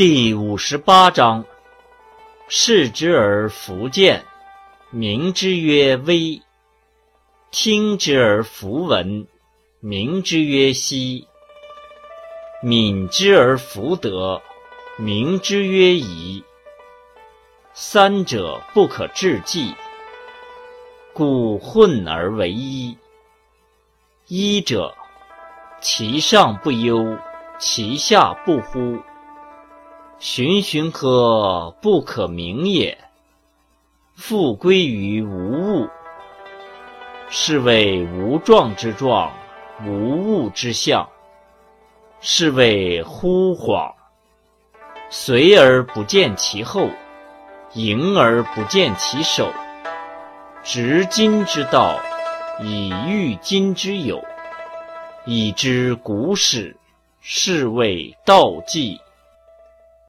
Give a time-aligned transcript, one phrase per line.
[0.00, 1.44] 第五十八章：
[2.48, 4.24] 视之而弗见，
[4.88, 6.40] 名之曰微；
[7.50, 9.26] 听之而弗闻，
[9.78, 11.26] 名之曰希；
[12.62, 14.40] 敏之而弗得，
[14.96, 16.42] 名之曰夷。
[17.74, 19.74] 三者不可致诽，
[21.12, 22.96] 故混而为一。
[24.28, 24.94] 一者，
[25.82, 27.18] 其上不忧，
[27.58, 28.98] 其下不乎？
[30.20, 32.98] 循循呵，不可名也。
[34.14, 35.88] 复归于无物，
[37.30, 39.32] 是谓无状之状，
[39.82, 41.08] 无物之象。
[42.20, 43.94] 是谓惚恍。
[45.08, 46.86] 随而不见其后，
[47.72, 49.50] 迎而不见其首。
[50.62, 51.98] 执今之道，
[52.62, 54.22] 以御今之有，
[55.24, 56.76] 以知古始，
[57.22, 59.00] 是谓道纪。